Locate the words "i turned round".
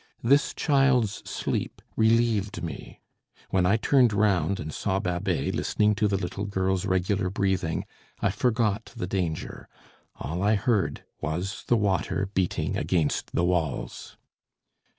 3.67-4.59